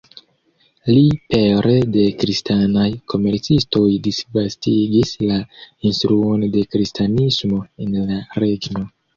Li 0.91 1.01
pere 1.33 1.73
de 1.95 2.05
kristanaj 2.23 2.85
komercistoj 3.13 3.83
disvastigis 4.09 5.13
la 5.27 5.39
instruon 5.91 6.49
de 6.57 6.67
kristanismo 6.73 7.63
en 7.87 7.97
la 8.11 8.21
regno. 8.47 8.87